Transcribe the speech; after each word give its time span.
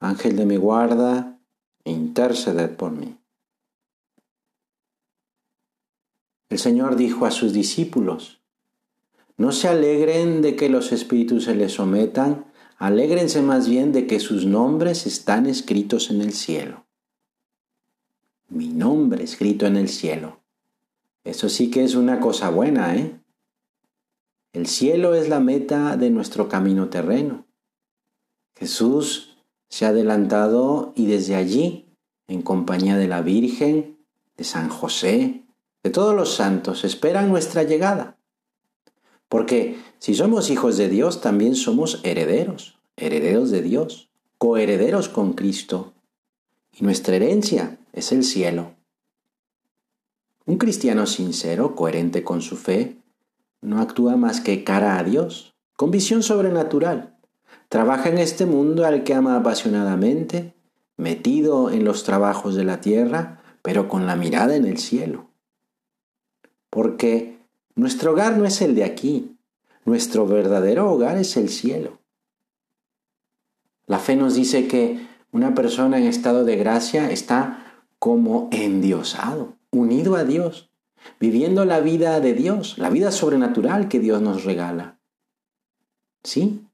Ángel 0.00 0.36
de 0.36 0.46
mi 0.46 0.56
guarda, 0.56 1.38
interceded 1.84 2.76
por 2.76 2.92
mí. 2.92 3.18
El 6.48 6.58
Señor 6.58 6.96
dijo 6.96 7.26
a 7.26 7.30
sus 7.30 7.52
discípulos, 7.52 8.40
no 9.36 9.52
se 9.52 9.68
alegren 9.68 10.42
de 10.42 10.56
que 10.56 10.68
los 10.68 10.92
espíritus 10.92 11.44
se 11.44 11.54
les 11.54 11.72
sometan, 11.72 12.46
alégrense 12.78 13.42
más 13.42 13.68
bien 13.68 13.92
de 13.92 14.06
que 14.06 14.20
sus 14.20 14.46
nombres 14.46 15.06
están 15.06 15.46
escritos 15.46 16.10
en 16.10 16.22
el 16.22 16.32
cielo. 16.32 16.86
Mi 18.48 18.68
nombre 18.68 19.24
escrito 19.24 19.66
en 19.66 19.76
el 19.76 19.88
cielo. 19.88 20.40
Eso 21.24 21.48
sí 21.48 21.70
que 21.70 21.84
es 21.84 21.96
una 21.96 22.20
cosa 22.20 22.50
buena, 22.50 22.96
¿eh? 22.96 23.20
El 24.52 24.66
cielo 24.66 25.14
es 25.14 25.28
la 25.28 25.40
meta 25.40 25.96
de 25.96 26.08
nuestro 26.08 26.48
camino 26.48 26.88
terreno. 26.88 27.46
Jesús 28.54 29.35
se 29.68 29.84
ha 29.84 29.88
adelantado 29.88 30.92
y 30.96 31.06
desde 31.06 31.34
allí, 31.34 31.86
en 32.28 32.42
compañía 32.42 32.96
de 32.96 33.08
la 33.08 33.22
Virgen, 33.22 33.98
de 34.36 34.44
San 34.44 34.68
José, 34.68 35.44
de 35.82 35.90
todos 35.90 36.14
los 36.14 36.34
santos, 36.34 36.84
esperan 36.84 37.28
nuestra 37.28 37.62
llegada. 37.62 38.18
Porque 39.28 39.78
si 39.98 40.14
somos 40.14 40.50
hijos 40.50 40.76
de 40.76 40.88
Dios, 40.88 41.20
también 41.20 41.56
somos 41.56 42.00
herederos, 42.04 42.78
herederos 42.96 43.50
de 43.50 43.62
Dios, 43.62 44.08
coherederos 44.38 45.08
con 45.08 45.32
Cristo. 45.32 45.94
Y 46.72 46.84
nuestra 46.84 47.16
herencia 47.16 47.78
es 47.92 48.12
el 48.12 48.22
cielo. 48.24 48.74
Un 50.44 50.58
cristiano 50.58 51.06
sincero, 51.06 51.74
coherente 51.74 52.22
con 52.22 52.40
su 52.40 52.56
fe, 52.56 52.98
no 53.60 53.80
actúa 53.80 54.16
más 54.16 54.40
que 54.40 54.62
cara 54.62 54.98
a 54.98 55.02
Dios, 55.02 55.54
con 55.76 55.90
visión 55.90 56.22
sobrenatural 56.22 57.15
Trabaja 57.68 58.08
en 58.08 58.18
este 58.18 58.46
mundo 58.46 58.84
al 58.84 59.04
que 59.04 59.14
ama 59.14 59.36
apasionadamente, 59.36 60.54
metido 60.96 61.70
en 61.70 61.84
los 61.84 62.04
trabajos 62.04 62.54
de 62.54 62.64
la 62.64 62.80
tierra, 62.80 63.42
pero 63.62 63.88
con 63.88 64.06
la 64.06 64.16
mirada 64.16 64.56
en 64.56 64.66
el 64.66 64.78
cielo. 64.78 65.30
Porque 66.70 67.38
nuestro 67.74 68.12
hogar 68.12 68.36
no 68.36 68.44
es 68.44 68.62
el 68.62 68.74
de 68.74 68.84
aquí, 68.84 69.36
nuestro 69.84 70.26
verdadero 70.26 70.90
hogar 70.90 71.16
es 71.16 71.36
el 71.36 71.48
cielo. 71.48 71.98
La 73.86 73.98
fe 73.98 74.16
nos 74.16 74.34
dice 74.34 74.66
que 74.66 75.06
una 75.30 75.54
persona 75.54 75.98
en 75.98 76.04
estado 76.04 76.44
de 76.44 76.56
gracia 76.56 77.10
está 77.10 77.82
como 77.98 78.48
endiosado, 78.52 79.54
unido 79.70 80.16
a 80.16 80.24
Dios, 80.24 80.70
viviendo 81.20 81.64
la 81.64 81.80
vida 81.80 82.20
de 82.20 82.34
Dios, 82.34 82.78
la 82.78 82.90
vida 82.90 83.12
sobrenatural 83.12 83.88
que 83.88 84.00
Dios 84.00 84.20
nos 84.20 84.44
regala. 84.44 84.98
Sí, 86.24 86.65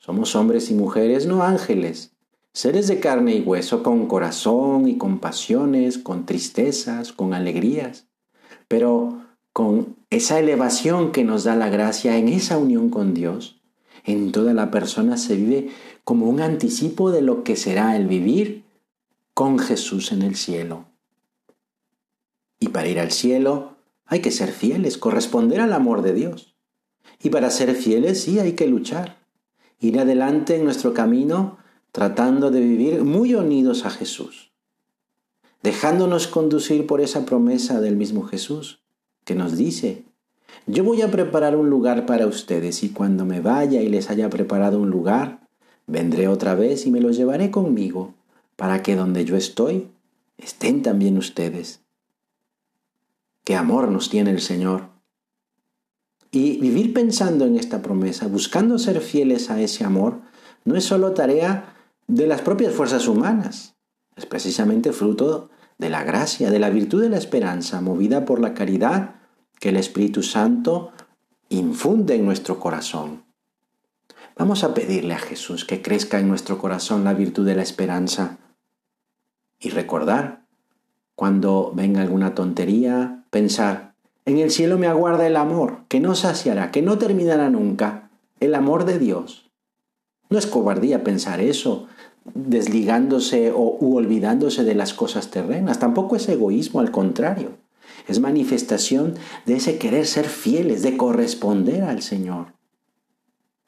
somos 0.00 0.34
hombres 0.34 0.70
y 0.70 0.74
mujeres, 0.74 1.26
no 1.26 1.42
ángeles, 1.42 2.12
seres 2.54 2.88
de 2.88 3.00
carne 3.00 3.36
y 3.36 3.42
hueso, 3.42 3.82
con 3.82 4.06
corazón 4.06 4.88
y 4.88 4.96
con 4.96 5.18
pasiones, 5.18 5.98
con 5.98 6.24
tristezas, 6.24 7.12
con 7.12 7.34
alegrías, 7.34 8.06
pero 8.66 9.20
con 9.52 9.96
esa 10.08 10.38
elevación 10.38 11.12
que 11.12 11.22
nos 11.22 11.44
da 11.44 11.54
la 11.54 11.68
gracia 11.68 12.16
en 12.16 12.28
esa 12.28 12.56
unión 12.56 12.88
con 12.88 13.12
Dios. 13.12 13.60
En 14.04 14.32
toda 14.32 14.54
la 14.54 14.70
persona 14.70 15.18
se 15.18 15.36
vive 15.36 15.68
como 16.02 16.30
un 16.30 16.40
anticipo 16.40 17.10
de 17.10 17.20
lo 17.20 17.44
que 17.44 17.54
será 17.56 17.94
el 17.94 18.06
vivir 18.06 18.64
con 19.34 19.58
Jesús 19.58 20.12
en 20.12 20.22
el 20.22 20.34
cielo. 20.34 20.86
Y 22.58 22.68
para 22.68 22.88
ir 22.88 23.00
al 23.00 23.10
cielo 23.10 23.76
hay 24.06 24.20
que 24.20 24.30
ser 24.30 24.50
fieles, 24.50 24.96
corresponder 24.96 25.60
al 25.60 25.74
amor 25.74 26.00
de 26.00 26.14
Dios. 26.14 26.56
Y 27.22 27.28
para 27.28 27.50
ser 27.50 27.74
fieles 27.74 28.22
sí 28.22 28.38
hay 28.38 28.52
que 28.52 28.66
luchar 28.66 29.19
ir 29.80 29.98
adelante 29.98 30.56
en 30.56 30.64
nuestro 30.64 30.94
camino 30.94 31.58
tratando 31.92 32.50
de 32.50 32.60
vivir 32.60 33.02
muy 33.02 33.34
unidos 33.34 33.84
a 33.84 33.90
Jesús, 33.90 34.52
dejándonos 35.62 36.28
conducir 36.28 36.86
por 36.86 37.00
esa 37.00 37.26
promesa 37.26 37.80
del 37.80 37.96
mismo 37.96 38.22
Jesús, 38.22 38.80
que 39.24 39.34
nos 39.34 39.56
dice, 39.56 40.04
yo 40.66 40.84
voy 40.84 41.02
a 41.02 41.10
preparar 41.10 41.56
un 41.56 41.70
lugar 41.70 42.06
para 42.06 42.26
ustedes 42.26 42.82
y 42.84 42.90
cuando 42.90 43.24
me 43.24 43.40
vaya 43.40 43.82
y 43.82 43.88
les 43.88 44.10
haya 44.10 44.30
preparado 44.30 44.78
un 44.78 44.90
lugar, 44.90 45.48
vendré 45.86 46.28
otra 46.28 46.54
vez 46.54 46.86
y 46.86 46.90
me 46.90 47.00
los 47.00 47.16
llevaré 47.16 47.50
conmigo, 47.50 48.14
para 48.56 48.82
que 48.82 48.94
donde 48.94 49.24
yo 49.24 49.36
estoy, 49.36 49.88
estén 50.38 50.82
también 50.82 51.16
ustedes. 51.16 51.80
Qué 53.44 53.56
amor 53.56 53.88
nos 53.88 54.10
tiene 54.10 54.30
el 54.30 54.40
Señor. 54.40 54.90
Y 56.30 56.58
vivir 56.58 56.92
pensando 56.92 57.44
en 57.44 57.56
esta 57.56 57.82
promesa, 57.82 58.28
buscando 58.28 58.78
ser 58.78 59.00
fieles 59.00 59.50
a 59.50 59.60
ese 59.60 59.84
amor, 59.84 60.20
no 60.64 60.76
es 60.76 60.84
solo 60.84 61.12
tarea 61.12 61.74
de 62.06 62.26
las 62.26 62.40
propias 62.42 62.74
fuerzas 62.74 63.08
humanas, 63.08 63.74
es 64.16 64.26
precisamente 64.26 64.92
fruto 64.92 65.50
de 65.78 65.88
la 65.88 66.04
gracia, 66.04 66.50
de 66.50 66.58
la 66.58 66.70
virtud 66.70 67.02
de 67.02 67.08
la 67.08 67.16
esperanza, 67.16 67.80
movida 67.80 68.24
por 68.24 68.40
la 68.40 68.54
caridad 68.54 69.16
que 69.58 69.70
el 69.70 69.76
Espíritu 69.76 70.22
Santo 70.22 70.92
infunde 71.48 72.14
en 72.14 72.24
nuestro 72.24 72.60
corazón. 72.60 73.24
Vamos 74.36 74.64
a 74.64 74.72
pedirle 74.74 75.14
a 75.14 75.18
Jesús 75.18 75.64
que 75.64 75.82
crezca 75.82 76.18
en 76.18 76.28
nuestro 76.28 76.58
corazón 76.58 77.04
la 77.04 77.14
virtud 77.14 77.46
de 77.46 77.56
la 77.56 77.62
esperanza 77.62 78.38
y 79.58 79.70
recordar, 79.70 80.46
cuando 81.14 81.72
venga 81.74 82.00
alguna 82.00 82.34
tontería, 82.34 83.24
pensar, 83.30 83.89
en 84.32 84.38
el 84.38 84.50
cielo 84.50 84.78
me 84.78 84.86
aguarda 84.86 85.26
el 85.26 85.36
amor, 85.36 85.84
que 85.88 86.00
no 86.00 86.14
saciará, 86.14 86.70
que 86.70 86.82
no 86.82 86.98
terminará 86.98 87.50
nunca, 87.50 88.10
el 88.40 88.54
amor 88.54 88.84
de 88.84 88.98
Dios. 88.98 89.50
No 90.28 90.38
es 90.38 90.46
cobardía 90.46 91.02
pensar 91.02 91.40
eso, 91.40 91.86
desligándose 92.34 93.50
o 93.50 93.76
u 93.80 93.96
olvidándose 93.96 94.64
de 94.64 94.74
las 94.74 94.94
cosas 94.94 95.30
terrenas, 95.30 95.78
tampoco 95.78 96.16
es 96.16 96.28
egoísmo, 96.28 96.80
al 96.80 96.90
contrario, 96.90 97.58
es 98.06 98.20
manifestación 98.20 99.14
de 99.46 99.56
ese 99.56 99.78
querer 99.78 100.06
ser 100.06 100.26
fieles, 100.26 100.82
de 100.82 100.96
corresponder 100.96 101.82
al 101.82 102.02
Señor. 102.02 102.52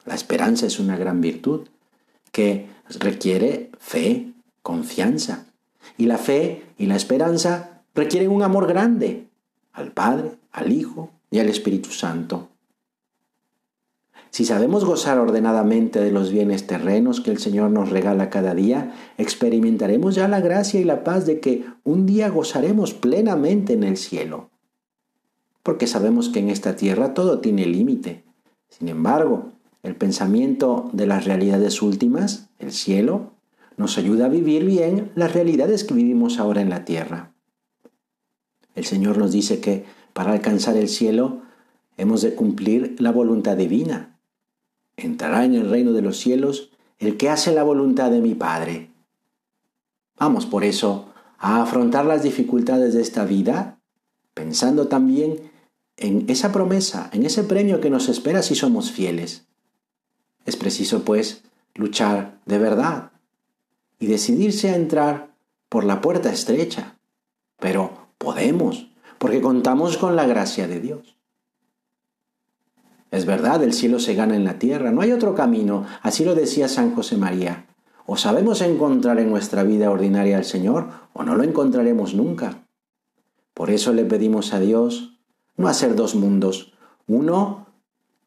La 0.05 0.15
esperanza 0.15 0.65
es 0.65 0.79
una 0.79 0.97
gran 0.97 1.21
virtud 1.21 1.67
que 2.31 2.67
requiere 2.99 3.71
fe, 3.79 4.33
confianza. 4.61 5.45
Y 5.97 6.05
la 6.05 6.17
fe 6.17 6.63
y 6.77 6.87
la 6.87 6.95
esperanza 6.95 7.81
requieren 7.93 8.31
un 8.31 8.41
amor 8.41 8.67
grande 8.67 9.27
al 9.73 9.91
Padre, 9.91 10.31
al 10.51 10.71
Hijo 10.71 11.11
y 11.29 11.39
al 11.39 11.49
Espíritu 11.49 11.89
Santo. 11.89 12.49
Si 14.33 14.45
sabemos 14.45 14.83
gozar 14.83 15.19
ordenadamente 15.19 15.99
de 15.99 16.11
los 16.11 16.31
bienes 16.31 16.65
terrenos 16.65 17.21
que 17.21 17.29
el 17.29 17.37
Señor 17.37 17.69
nos 17.69 17.91
regala 17.91 18.31
cada 18.31 18.55
día, 18.55 18.95
experimentaremos 19.19 20.15
ya 20.15 20.27
la 20.27 20.41
gracia 20.41 20.79
y 20.79 20.83
la 20.83 21.03
paz 21.03 21.27
de 21.27 21.39
que 21.39 21.65
un 21.83 22.07
día 22.07 22.29
gozaremos 22.29 22.95
plenamente 22.95 23.73
en 23.73 23.83
el 23.83 23.95
cielo. 23.95 24.49
Porque 25.61 25.85
sabemos 25.85 26.29
que 26.29 26.39
en 26.39 26.49
esta 26.49 26.75
tierra 26.75 27.13
todo 27.13 27.41
tiene 27.41 27.67
límite. 27.67 28.23
Sin 28.69 28.87
embargo, 28.89 29.51
el 29.83 29.95
pensamiento 29.95 30.89
de 30.93 31.05
las 31.05 31.25
realidades 31.25 31.83
últimas, 31.83 32.49
el 32.57 32.71
cielo, 32.71 33.33
nos 33.77 33.99
ayuda 33.99 34.25
a 34.25 34.29
vivir 34.29 34.65
bien 34.65 35.11
las 35.13 35.33
realidades 35.33 35.83
que 35.83 35.93
vivimos 35.93 36.39
ahora 36.39 36.61
en 36.61 36.71
la 36.71 36.85
tierra. 36.85 37.32
El 38.75 38.85
Señor 38.85 39.17
nos 39.17 39.31
dice 39.31 39.59
que 39.59 39.85
para 40.13 40.31
alcanzar 40.31 40.77
el 40.77 40.89
cielo 40.89 41.41
hemos 41.97 42.21
de 42.21 42.35
cumplir 42.35 42.95
la 42.99 43.11
voluntad 43.11 43.57
divina. 43.57 44.17
Entrará 44.97 45.45
en 45.45 45.55
el 45.55 45.69
reino 45.69 45.93
de 45.93 46.01
los 46.01 46.17
cielos 46.17 46.71
el 46.99 47.17
que 47.17 47.29
hace 47.29 47.53
la 47.53 47.63
voluntad 47.63 48.11
de 48.11 48.21
mi 48.21 48.35
Padre. 48.35 48.89
Vamos 50.17 50.45
por 50.45 50.63
eso 50.63 51.09
a 51.37 51.61
afrontar 51.61 52.05
las 52.05 52.23
dificultades 52.23 52.93
de 52.93 53.01
esta 53.01 53.25
vida, 53.25 53.79
pensando 54.33 54.87
también 54.87 55.51
en 55.97 56.25
esa 56.29 56.51
promesa, 56.51 57.09
en 57.11 57.25
ese 57.25 57.43
premio 57.43 57.81
que 57.81 57.89
nos 57.89 58.09
espera 58.09 58.41
si 58.41 58.55
somos 58.55 58.91
fieles. 58.91 59.45
Es 60.45 60.55
preciso, 60.55 61.03
pues, 61.03 61.43
luchar 61.75 62.39
de 62.45 62.59
verdad 62.59 63.11
y 63.99 64.07
decidirse 64.07 64.69
a 64.69 64.75
entrar 64.75 65.33
por 65.69 65.83
la 65.83 66.01
puerta 66.01 66.31
estrecha. 66.31 66.97
Pero 67.59 68.02
podemos, 68.23 68.87
porque 69.19 69.41
contamos 69.41 69.97
con 69.97 70.15
la 70.15 70.25
gracia 70.25 70.67
de 70.67 70.79
Dios. 70.79 71.17
Es 73.11 73.27
verdad, 73.27 73.61
el 73.61 73.73
cielo 73.73 73.99
se 73.99 74.15
gana 74.15 74.35
en 74.35 74.43
la 74.43 74.57
tierra, 74.57 74.91
no 74.91 75.01
hay 75.01 75.11
otro 75.11 75.35
camino, 75.35 75.85
así 76.01 76.25
lo 76.25 76.33
decía 76.33 76.67
San 76.67 76.95
José 76.95 77.15
María. 77.15 77.67
O 78.05 78.17
sabemos 78.17 78.61
encontrar 78.61 79.19
en 79.19 79.29
nuestra 79.29 79.63
vida 79.63 79.91
ordinaria 79.91 80.37
al 80.37 80.45
Señor 80.45 80.89
o 81.13 81.23
no 81.23 81.35
lo 81.35 81.43
encontraremos 81.43 82.15
nunca. 82.15 82.67
Por 83.53 83.69
eso 83.69 83.93
le 83.93 84.03
pedimos 84.03 84.53
a 84.53 84.59
Dios 84.59 85.19
no 85.55 85.67
hacer 85.67 85.95
dos 85.95 86.15
mundos, 86.15 86.73
uno 87.07 87.67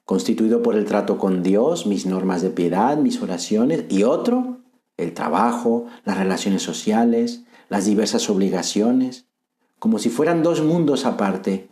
constituido 0.05 0.63
por 0.63 0.77
el 0.77 0.85
trato 0.85 1.19
con 1.19 1.43
Dios, 1.43 1.87
mis 1.87 2.07
normas 2.07 2.41
de 2.41 2.51
piedad, 2.51 2.97
mis 2.97 3.21
oraciones, 3.21 3.87
y 3.89 4.05
otro, 4.05 4.59
el 4.97 5.15
trabajo, 5.15 5.87
las 6.05 6.17
relaciones 6.17 6.63
sociales, 6.63 7.43
las 7.69 7.87
diversas 7.87 8.31
obligaciones, 8.31 9.26
como 9.79 9.99
si 9.99 10.09
fueran 10.09 10.43
dos 10.43 10.63
mundos 10.63 11.05
aparte. 11.05 11.69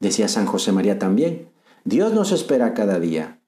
Decía 0.00 0.28
San 0.28 0.46
José 0.46 0.72
María 0.72 0.98
también, 0.98 1.50
Dios 1.84 2.12
nos 2.12 2.32
espera 2.32 2.74
cada 2.74 3.00
día. 3.00 3.40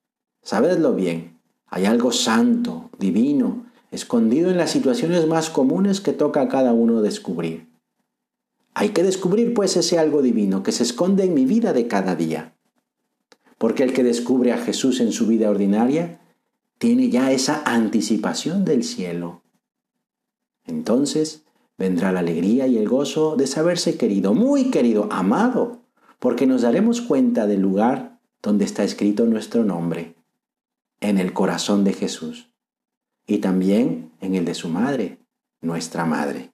Sabedlo 0.42 0.94
bien, 0.94 1.40
hay 1.66 1.84
algo 1.84 2.12
santo, 2.12 2.90
divino, 2.98 3.66
escondido 3.90 4.50
en 4.50 4.56
las 4.56 4.70
situaciones 4.70 5.26
más 5.26 5.50
comunes 5.50 6.00
que 6.00 6.12
toca 6.12 6.42
a 6.42 6.48
cada 6.48 6.72
uno 6.72 7.02
descubrir. 7.02 7.68
Hay 8.74 8.90
que 8.90 9.02
descubrir 9.02 9.52
pues 9.52 9.76
ese 9.76 9.98
algo 9.98 10.22
divino 10.22 10.62
que 10.62 10.72
se 10.72 10.82
esconde 10.82 11.24
en 11.24 11.34
mi 11.34 11.44
vida 11.44 11.72
de 11.72 11.86
cada 11.88 12.14
día. 12.14 12.54
Porque 13.58 13.82
el 13.82 13.92
que 13.92 14.04
descubre 14.04 14.52
a 14.52 14.58
Jesús 14.58 15.00
en 15.00 15.12
su 15.12 15.26
vida 15.26 15.50
ordinaria 15.50 16.20
tiene 16.78 17.10
ya 17.10 17.30
esa 17.30 17.62
anticipación 17.66 18.64
del 18.64 18.84
cielo. 18.84 19.42
Entonces 20.64 21.44
vendrá 21.80 22.12
la 22.12 22.20
alegría 22.20 22.66
y 22.66 22.76
el 22.76 22.86
gozo 22.86 23.36
de 23.36 23.46
saberse 23.46 23.96
querido, 23.96 24.34
muy 24.34 24.70
querido, 24.70 25.08
amado, 25.10 25.80
porque 26.18 26.46
nos 26.46 26.60
daremos 26.60 27.00
cuenta 27.00 27.46
del 27.46 27.62
lugar 27.62 28.20
donde 28.42 28.66
está 28.66 28.84
escrito 28.84 29.24
nuestro 29.24 29.64
nombre, 29.64 30.14
en 31.00 31.16
el 31.16 31.32
corazón 31.32 31.82
de 31.82 31.94
Jesús, 31.94 32.52
y 33.26 33.38
también 33.38 34.12
en 34.20 34.34
el 34.34 34.44
de 34.44 34.52
su 34.52 34.68
madre, 34.68 35.20
nuestra 35.62 36.04
madre. 36.04 36.52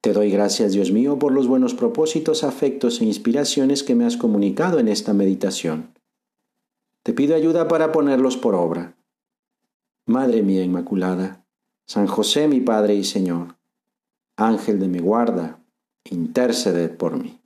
Te 0.00 0.12
doy 0.12 0.30
gracias, 0.30 0.70
Dios 0.70 0.92
mío, 0.92 1.18
por 1.18 1.32
los 1.32 1.48
buenos 1.48 1.74
propósitos, 1.74 2.44
afectos 2.44 3.00
e 3.00 3.06
inspiraciones 3.06 3.82
que 3.82 3.96
me 3.96 4.06
has 4.06 4.16
comunicado 4.16 4.78
en 4.78 4.86
esta 4.86 5.12
meditación. 5.12 5.98
Te 7.02 7.12
pido 7.12 7.34
ayuda 7.34 7.66
para 7.66 7.90
ponerlos 7.90 8.36
por 8.36 8.54
obra. 8.54 8.96
Madre 10.06 10.42
mía 10.42 10.62
Inmaculada, 10.62 11.44
San 11.90 12.06
José 12.06 12.46
mi 12.46 12.60
Padre 12.60 12.94
y 12.94 13.02
Señor, 13.02 13.56
Ángel 14.36 14.78
de 14.78 14.86
mi 14.86 15.00
guarda, 15.00 15.58
intercede 16.08 16.88
por 16.88 17.18
mí. 17.20 17.39